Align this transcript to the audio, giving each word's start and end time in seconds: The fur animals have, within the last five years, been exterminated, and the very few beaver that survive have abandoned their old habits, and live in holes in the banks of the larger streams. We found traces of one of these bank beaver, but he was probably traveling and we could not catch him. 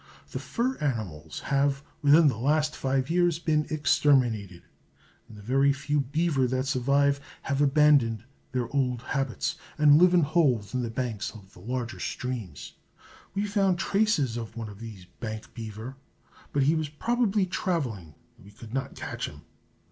The 0.31 0.39
fur 0.39 0.77
animals 0.79 1.41
have, 1.41 1.83
within 2.01 2.27
the 2.27 2.35
last 2.35 2.75
five 2.75 3.07
years, 3.07 3.37
been 3.37 3.67
exterminated, 3.69 4.63
and 5.29 5.37
the 5.37 5.43
very 5.43 5.71
few 5.71 5.99
beaver 6.01 6.47
that 6.47 6.65
survive 6.65 7.19
have 7.43 7.61
abandoned 7.61 8.23
their 8.51 8.67
old 8.75 9.03
habits, 9.03 9.57
and 9.77 9.99
live 9.99 10.15
in 10.15 10.23
holes 10.23 10.73
in 10.73 10.81
the 10.81 10.89
banks 10.89 11.29
of 11.35 11.53
the 11.53 11.59
larger 11.59 11.99
streams. 11.99 12.73
We 13.35 13.45
found 13.45 13.77
traces 13.77 14.37
of 14.37 14.57
one 14.57 14.69
of 14.69 14.79
these 14.79 15.05
bank 15.19 15.53
beaver, 15.53 15.97
but 16.51 16.63
he 16.63 16.73
was 16.73 16.89
probably 16.89 17.45
traveling 17.45 18.15
and 18.37 18.45
we 18.45 18.49
could 18.51 18.73
not 18.73 18.95
catch 18.95 19.27
him. 19.27 19.41